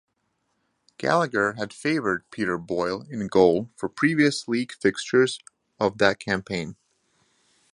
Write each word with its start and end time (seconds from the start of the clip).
Gallagher 0.97 1.53
had 1.53 1.71
favoured 1.71 2.23
Peter 2.31 2.57
Boyle 2.57 3.03
in 3.11 3.27
goal 3.27 3.69
for 3.75 3.87
previous 3.87 4.47
league 4.47 4.73
fixtures 4.73 5.37
of 5.79 5.99
that 5.99 6.17
campaign. 6.17 6.75